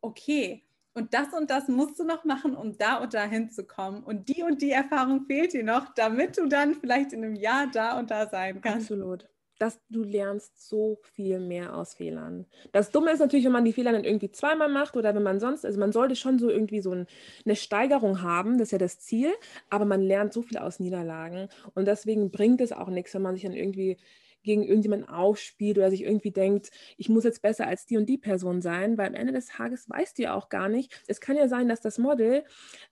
[0.00, 4.02] okay, und das und das musst du noch machen, um da und da hinzukommen.
[4.02, 7.68] Und die und die Erfahrung fehlt dir noch, damit du dann vielleicht in einem Jahr
[7.68, 8.90] da und da sein kannst.
[8.90, 9.28] Absolut
[9.60, 12.46] dass du lernst so viel mehr aus Fehlern.
[12.72, 15.38] Das Dumme ist natürlich, wenn man die Fehler dann irgendwie zweimal macht oder wenn man
[15.38, 17.06] sonst, also man sollte schon so irgendwie so ein,
[17.44, 19.30] eine Steigerung haben, das ist ja das Ziel,
[19.68, 23.34] aber man lernt so viel aus Niederlagen und deswegen bringt es auch nichts, wenn man
[23.34, 23.98] sich dann irgendwie
[24.42, 28.16] gegen irgendjemanden aufspielt oder sich irgendwie denkt, ich muss jetzt besser als die und die
[28.16, 31.02] Person sein, weil am Ende des Tages weißt du ja auch gar nicht.
[31.06, 32.44] Es kann ja sein, dass das Model,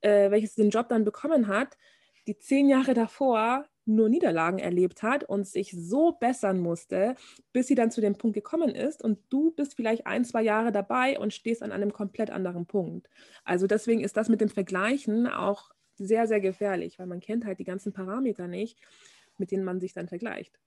[0.02, 1.78] äh, welches den Job dann bekommen hat,
[2.26, 7.16] die zehn Jahre davor nur Niederlagen erlebt hat und sich so bessern musste,
[7.52, 9.02] bis sie dann zu dem Punkt gekommen ist.
[9.02, 13.08] Und du bist vielleicht ein, zwei Jahre dabei und stehst an einem komplett anderen Punkt.
[13.44, 17.58] Also deswegen ist das mit dem Vergleichen auch sehr, sehr gefährlich, weil man kennt halt
[17.58, 18.78] die ganzen Parameter nicht,
[19.38, 20.58] mit denen man sich dann vergleicht.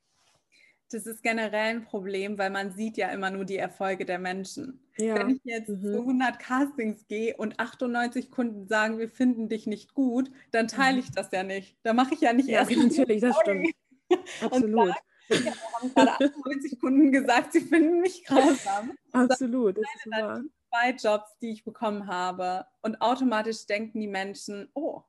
[0.91, 4.81] Das ist generell ein Problem, weil man sieht ja immer nur die Erfolge der Menschen.
[4.97, 5.15] Ja.
[5.15, 5.81] Wenn ich jetzt mhm.
[5.81, 10.97] zu 100 Castings gehe und 98 Kunden sagen, wir finden dich nicht gut, dann teile
[10.97, 11.03] mhm.
[11.03, 11.77] ich das ja nicht.
[11.83, 12.71] Da mache ich ja nicht ja, erst.
[12.75, 13.71] Natürlich, das stimmt.
[14.41, 14.93] Absolut.
[15.29, 18.91] Sag, ja, haben gerade 98 Kunden gesagt, sie finden mich grausam.
[19.13, 20.41] Absolut, das ist wahr.
[20.69, 22.65] Zwei Jobs, die ich bekommen habe.
[22.81, 25.03] Und automatisch denken die Menschen, oh,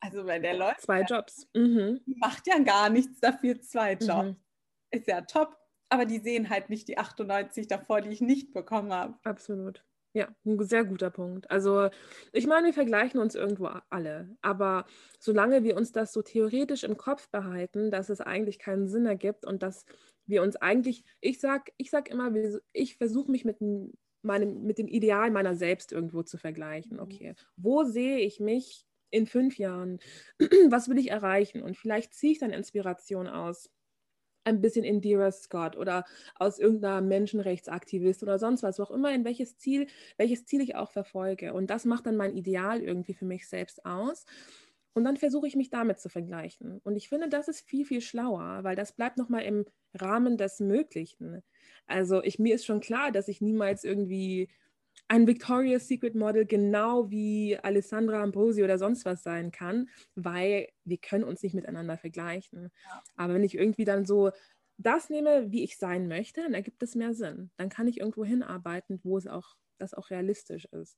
[0.00, 0.82] also wenn der läuft.
[0.82, 1.48] Zwei Jobs.
[1.54, 2.00] Mhm.
[2.06, 4.30] Macht ja gar nichts dafür, zwei Jobs.
[4.30, 4.36] Mhm.
[4.90, 5.56] Ist ja top,
[5.88, 9.14] aber die sehen halt nicht die 98 davor, die ich nicht bekommen habe.
[9.24, 9.84] Absolut.
[10.14, 11.50] Ja, ein sehr guter Punkt.
[11.50, 11.90] Also
[12.32, 14.86] ich meine, wir vergleichen uns irgendwo alle, aber
[15.20, 19.44] solange wir uns das so theoretisch im Kopf behalten, dass es eigentlich keinen Sinn ergibt
[19.44, 19.84] und dass
[20.26, 22.32] wir uns eigentlich, ich sag, ich sag immer,
[22.72, 23.58] ich versuche mich mit
[24.22, 26.96] meinem, mit dem Ideal meiner selbst irgendwo zu vergleichen.
[26.96, 27.02] Mhm.
[27.02, 29.98] Okay, wo sehe ich mich in fünf Jahren?
[30.68, 31.62] Was will ich erreichen?
[31.62, 33.70] Und vielleicht ziehe ich dann Inspiration aus
[34.48, 36.04] ein bisschen Indira Scott oder
[36.36, 40.76] aus irgendeiner Menschenrechtsaktivist oder sonst was, wo auch immer, in welches Ziel, welches Ziel ich
[40.76, 41.52] auch verfolge.
[41.52, 44.24] Und das macht dann mein Ideal irgendwie für mich selbst aus.
[44.94, 46.80] Und dann versuche ich mich damit zu vergleichen.
[46.82, 50.58] Und ich finde, das ist viel, viel schlauer, weil das bleibt nochmal im Rahmen des
[50.60, 51.42] Möglichen.
[51.86, 54.48] Also ich, mir ist schon klar, dass ich niemals irgendwie
[55.08, 60.98] ein Victoria's Secret Model genau wie Alessandra Ambrosi oder sonst was sein kann, weil wir
[60.98, 62.70] können uns nicht miteinander vergleichen.
[62.84, 63.02] Ja.
[63.16, 64.30] Aber wenn ich irgendwie dann so
[64.76, 67.50] das nehme, wie ich sein möchte, dann ergibt es mehr Sinn.
[67.56, 70.96] Dann kann ich irgendwo hinarbeiten, wo es auch, das auch realistisch ist.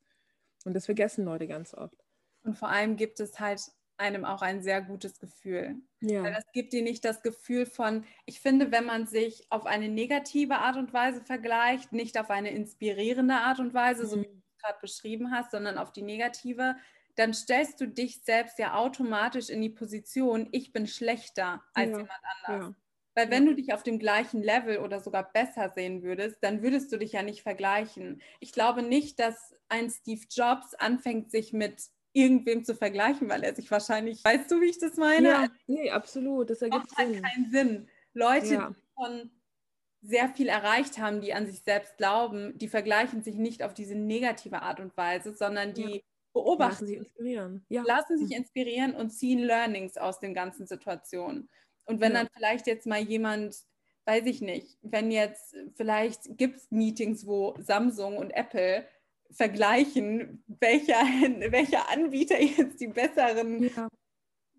[0.65, 1.97] Und das vergessen Leute ganz oft.
[2.43, 3.63] Und vor allem gibt es halt
[4.01, 5.77] einem auch ein sehr gutes Gefühl.
[6.01, 6.23] Ja.
[6.23, 9.89] Weil das gibt dir nicht das Gefühl von, ich finde, wenn man sich auf eine
[9.89, 14.09] negative Art und Weise vergleicht, nicht auf eine inspirierende Art und Weise, mhm.
[14.09, 14.43] so wie mhm.
[14.43, 16.77] du gerade beschrieben hast, sondern auf die negative,
[17.17, 21.99] dann stellst du dich selbst ja automatisch in die Position, ich bin schlechter als ja.
[21.99, 22.67] jemand anders.
[22.69, 22.75] Ja.
[23.15, 26.93] Weil wenn du dich auf dem gleichen Level oder sogar besser sehen würdest, dann würdest
[26.93, 28.23] du dich ja nicht vergleichen.
[28.39, 31.83] Ich glaube nicht, dass ein Steve Jobs anfängt, sich mit
[32.13, 35.29] irgendwem zu vergleichen, weil er sich wahrscheinlich, weißt du, wie ich das meine?
[35.29, 37.23] Ja, nee, absolut, das ergibt halt Sinn.
[37.23, 37.89] keinen Sinn.
[38.15, 38.71] Leute, ja.
[38.71, 39.31] die schon
[40.03, 43.95] sehr viel erreicht haben, die an sich selbst glauben, die vergleichen sich nicht auf diese
[43.95, 46.01] negative Art und Weise, sondern die ja.
[46.33, 46.73] beobachten.
[46.73, 47.65] Lassen sich inspirieren.
[47.69, 47.83] Ja.
[47.87, 51.49] Lassen sich inspirieren und ziehen Learnings aus den ganzen Situationen.
[51.85, 53.57] Und wenn dann vielleicht jetzt mal jemand
[54.11, 58.85] weiß ich nicht, wenn jetzt vielleicht gibt es Meetings, wo Samsung und Apple
[59.33, 61.01] vergleichen, welcher,
[61.53, 63.89] welcher Anbieter jetzt die besseren ja.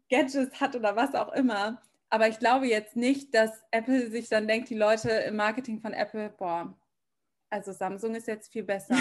[0.10, 1.82] Gadgets hat oder was auch immer.
[2.10, 5.94] Aber ich glaube jetzt nicht, dass Apple sich dann denkt, die Leute im Marketing von
[5.94, 6.78] Apple, boah,
[7.50, 8.98] also Samsung ist jetzt viel besser.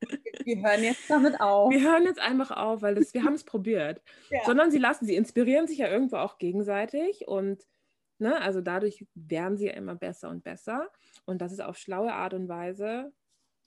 [0.44, 1.72] wir hören jetzt damit auf.
[1.72, 4.00] Wir hören jetzt einfach auf, weil das, wir haben es probiert.
[4.30, 4.44] Ja.
[4.44, 7.66] Sondern sie lassen, sie inspirieren sich ja irgendwo auch gegenseitig und
[8.18, 10.90] ne, also dadurch werden sie ja immer besser und besser.
[11.24, 13.12] Und das ist auf schlaue Art und Weise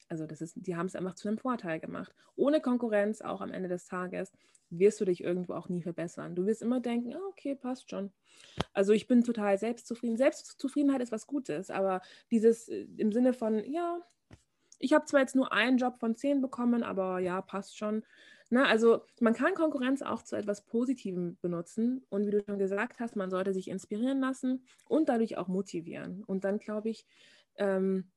[0.10, 2.14] also das ist, die haben es einfach zu einem Vorteil gemacht.
[2.36, 4.32] Ohne Konkurrenz, auch am Ende des Tages,
[4.70, 6.36] wirst du dich irgendwo auch nie verbessern.
[6.36, 8.12] Du wirst immer denken, oh, okay, passt schon.
[8.74, 10.18] Also ich bin total selbstzufrieden.
[10.18, 14.00] Selbstzufriedenheit ist was Gutes, aber dieses äh, im Sinne von, ja,
[14.80, 18.04] ich habe zwar jetzt nur einen Job von zehn bekommen, aber ja, passt schon.
[18.50, 23.00] Na, also man kann Konkurrenz auch zu etwas Positivem benutzen und wie du schon gesagt
[23.00, 26.24] hast, man sollte sich inspirieren lassen und dadurch auch motivieren.
[26.24, 27.06] Und dann glaube ich,
[27.58, 28.10] ähm,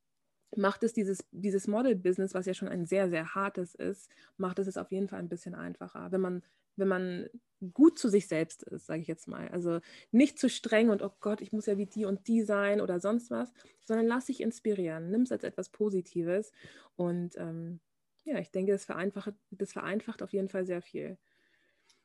[0.56, 4.66] macht es dieses, dieses Model-Business, was ja schon ein sehr, sehr hartes ist, macht es
[4.66, 6.42] es auf jeden Fall ein bisschen einfacher, wenn man,
[6.76, 7.28] wenn man
[7.72, 9.48] gut zu sich selbst ist, sage ich jetzt mal.
[9.48, 12.80] Also nicht zu streng und, oh Gott, ich muss ja wie die und die sein
[12.80, 13.52] oder sonst was,
[13.84, 16.52] sondern lass dich inspirieren, nimm es als etwas Positives
[16.96, 17.80] und ähm,
[18.24, 21.18] ja, ich denke, das vereinfacht, das vereinfacht auf jeden Fall sehr viel.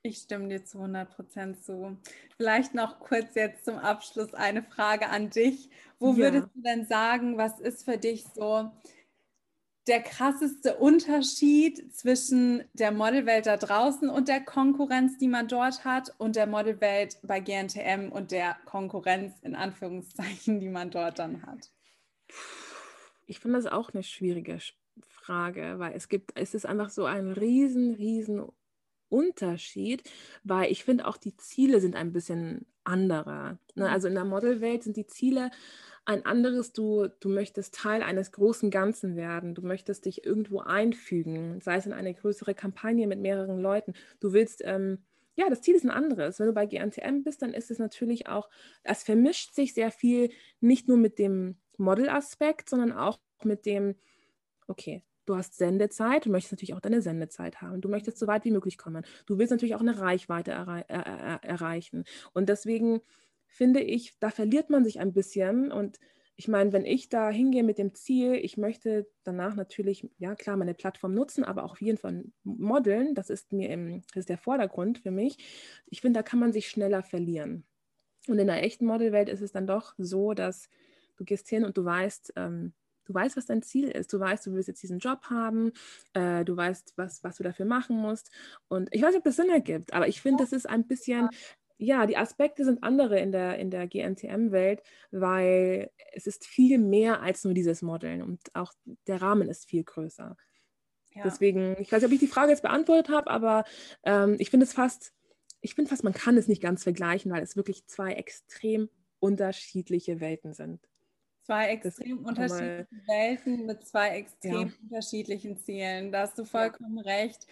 [0.04, 1.98] Ich stimme dir zu 100 Prozent zu.
[2.38, 5.70] Vielleicht noch kurz jetzt zum Abschluss eine Frage an dich.
[6.00, 6.18] Wo ja.
[6.18, 8.72] würdest du denn sagen, was ist für dich so
[9.88, 16.14] der krasseste Unterschied zwischen der Modelwelt da draußen und der Konkurrenz, die man dort hat,
[16.18, 21.72] und der Modelwelt bei GNTM und der Konkurrenz in Anführungszeichen, die man dort dann hat?
[23.26, 24.60] Ich finde das auch eine schwierige
[25.00, 28.46] Frage, weil es gibt, es ist einfach so ein riesen, riesen
[29.10, 30.04] Unterschied,
[30.43, 33.60] weil ich finde auch die Ziele sind ein bisschen andere.
[33.76, 33.86] Ne?
[33.86, 33.91] Mhm.
[33.91, 35.52] Also in der Modelwelt sind die Ziele
[36.06, 36.72] ein anderes.
[36.72, 39.56] Du, du möchtest Teil eines großen Ganzen werden.
[39.56, 43.93] Du möchtest dich irgendwo einfügen, sei es in eine größere Kampagne mit mehreren Leuten.
[44.20, 45.00] Du willst, ähm,
[45.36, 46.39] ja, das Ziel ist ein anderes.
[46.39, 48.50] Wenn du bei GNTM bist, dann ist es natürlich auch,
[48.84, 53.96] es vermischt sich sehr viel, nicht nur mit dem Modelaspekt, sondern auch mit dem,
[54.67, 57.82] okay, Du hast Sendezeit, du möchtest natürlich auch deine Sendezeit haben.
[57.82, 59.06] Du möchtest so weit wie möglich kommen.
[59.26, 62.06] Du willst natürlich auch eine Reichweite errei er er erreichen.
[62.34, 63.02] Und deswegen
[63.46, 65.70] finde ich, da verliert man sich ein bisschen.
[65.70, 66.00] Und
[66.38, 70.56] ich meine, wenn ich da hingehe mit dem Ziel, ich möchte danach natürlich, ja klar,
[70.56, 74.30] meine Plattform nutzen, aber auch auf jeden Fall modeln, das ist mir im, das ist
[74.30, 75.38] der Vordergrund für mich.
[75.88, 77.66] Ich finde, da kann man sich schneller verlieren.
[78.30, 80.70] Und in der echten Modelwelt ist es dann doch so, dass
[81.18, 82.74] du gehst hin und du weißt, ähm,
[83.08, 84.12] Du weißt, was dein Ziel ist.
[84.12, 85.72] Du weißt, du willst jetzt diesen Job haben.
[86.13, 88.32] Äh, du weißt, was, was du dafür machen musst.
[88.67, 91.30] Und ich weiß nicht, ob das Sinn ergibt, aber ich finde, das ist ein bisschen,
[91.78, 97.22] ja, die Aspekte sind andere in der, in der GNTM-Welt, weil es ist viel mehr
[97.22, 98.74] als nur dieses Modeln und auch
[99.08, 100.36] der Rahmen ist viel größer.
[101.13, 101.24] Ja.
[101.24, 103.63] Deswegen, ich weiß nicht, ob ich die Frage jetzt beantwortet habe, aber
[104.04, 105.13] ähm, ich finde es fast,
[105.62, 108.89] ich finde fast, man kann es nicht ganz vergleichen, weil es wirklich zwei extrem
[109.20, 110.88] unterschiedliche Welten sind.
[111.48, 114.74] Zwei extrem unterschiedliche Welten mit zwei extrem ja.
[114.84, 116.12] unterschiedlichen Zielen.
[116.12, 117.04] Da hast du vollkommen ja.
[117.04, 117.48] recht.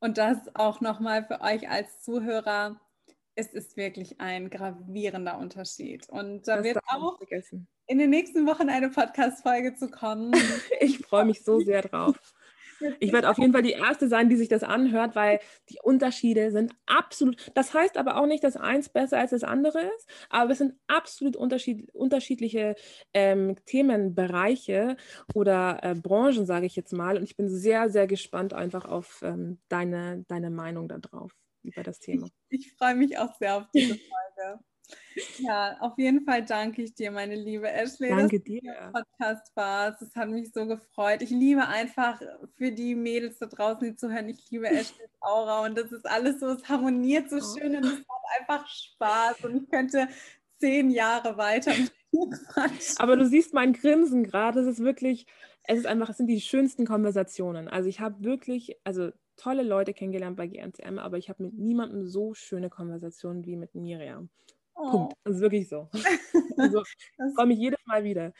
[0.00, 2.80] Und das auch nochmal für euch als Zuhörer
[3.38, 6.08] es ist wirklich ein gravierender Unterschied.
[6.08, 7.20] Und da das wird auch
[7.86, 10.32] in den nächsten Wochen eine Podcast-Folge zu kommen.
[10.80, 12.16] ich freue mich so sehr drauf.
[13.00, 16.50] Ich werde auf jeden Fall die Erste sein, die sich das anhört, weil die Unterschiede
[16.50, 17.50] sind absolut.
[17.54, 20.74] Das heißt aber auch nicht, dass eins besser als das andere ist, aber es sind
[20.86, 22.76] absolut unterschied, unterschiedliche
[23.14, 24.96] ähm, Themenbereiche
[25.34, 27.16] oder äh, Branchen, sage ich jetzt mal.
[27.16, 31.98] Und ich bin sehr, sehr gespannt einfach auf ähm, deine, deine Meinung darauf über das
[31.98, 32.28] Thema.
[32.48, 34.60] Ich, ich freue mich auch sehr auf diese Folge.
[35.38, 38.10] Ja, auf jeden Fall danke ich dir, meine liebe Ashley.
[38.10, 38.90] Danke dir.
[38.92, 40.02] Podcast warst.
[40.02, 41.22] Es hat mich so gefreut.
[41.22, 42.20] Ich liebe einfach
[42.56, 46.40] für die Mädels da draußen, die zuhören, ich liebe Ashleys Aura und das ist alles
[46.40, 47.58] so, es harmoniert so oh.
[47.58, 50.08] schön und es macht einfach Spaß und ich könnte
[50.58, 51.72] zehn Jahre weiter
[52.98, 54.60] Aber du siehst mein Grinsen gerade.
[54.60, 55.26] Es ist wirklich,
[55.64, 57.68] es ist einfach, es sind die schönsten Konversationen.
[57.68, 62.06] Also ich habe wirklich, also tolle Leute kennengelernt bei GNTM, aber ich habe mit niemandem
[62.06, 64.30] so schöne Konversationen wie mit Miriam.
[64.78, 64.90] Oh.
[64.90, 65.14] Punkt.
[65.24, 65.88] Das ist wirklich so.
[66.56, 68.32] also, ich freue mich jedes Mal wieder.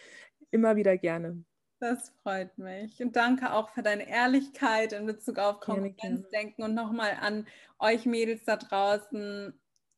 [0.50, 1.44] Immer wieder gerne.
[1.80, 3.00] Das freut mich.
[3.02, 7.46] Und danke auch für deine Ehrlichkeit in Bezug auf Konkurrenzdenken und nochmal an
[7.78, 9.52] euch Mädels da draußen.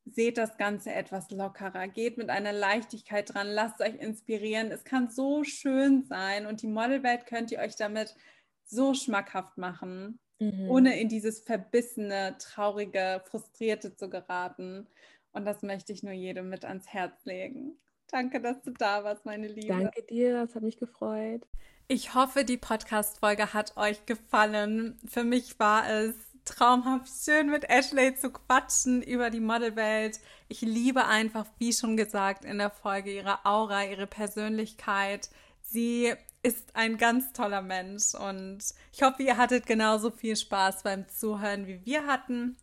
[0.07, 4.73] Seht das Ganze etwas lockerer, geht mit einer Leichtigkeit dran, lasst euch inspirieren.
[4.73, 8.17] Es kann so schön sein und die Modelwelt könnt ihr euch damit
[8.65, 10.71] so schmackhaft machen mhm.
[10.71, 14.89] ohne in dieses verbissene, traurige, frustrierte zu geraten.
[15.33, 17.79] Und das möchte ich nur jedem mit ans Herz legen.
[18.09, 19.69] Danke, dass du da warst, meine Liebe.
[19.69, 21.47] Danke dir, das hat mich gefreut.
[21.87, 24.99] Ich hoffe, die Podcast-Folge hat euch gefallen.
[25.07, 26.15] Für mich war es
[26.45, 30.21] traumhaft schön mit Ashley zu quatschen über die Modelwelt.
[30.49, 35.31] Ich liebe einfach, wie schon gesagt, in der Folge ihre Aura, ihre Persönlichkeit.
[35.63, 36.13] Sie
[36.43, 38.59] ist ein ganz toller Mensch und
[38.93, 42.57] ich hoffe, ihr hattet genauso viel Spaß beim Zuhören, wie wir hatten.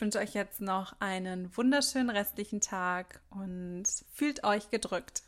[0.00, 3.84] Ich wünsche euch jetzt noch einen wunderschönen restlichen Tag und
[4.14, 5.22] fühlt euch gedrückt.